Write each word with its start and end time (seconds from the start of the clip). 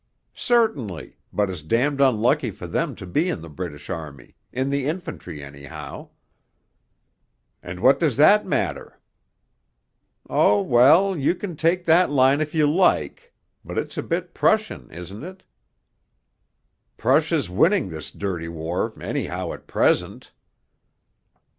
'Certainly, 0.33 1.15
but 1.31 1.47
it's 1.47 1.61
damned 1.61 2.01
unlucky 2.01 2.49
for 2.49 2.65
them 2.65 2.95
to 2.95 3.05
be 3.05 3.29
in 3.29 3.39
the 3.41 3.47
British 3.49 3.87
Army 3.87 4.35
in 4.51 4.71
the 4.71 4.87
infantry, 4.87 5.43
anyhow.' 5.43 6.09
'And 7.61 7.79
what 7.81 7.99
does 7.99 8.17
that 8.17 8.43
matter?' 8.43 8.99
'Oh, 10.27 10.59
well, 10.63 11.15
you 11.15 11.35
can 11.35 11.55
take 11.55 11.83
that 11.85 12.09
line 12.09 12.41
if 12.41 12.55
you 12.55 12.65
like 12.65 13.31
but 13.63 13.77
it's 13.77 13.95
a 13.95 14.01
bit 14.01 14.33
Prussian, 14.33 14.89
isn't 14.89 15.23
it?' 15.23 15.43
'Prussia's 16.97 17.47
winning 17.47 17.89
this 17.89 18.09
dirty 18.09 18.47
war, 18.49 18.91
anyhow, 18.99 19.53
at 19.53 19.67
present.' 19.67 20.31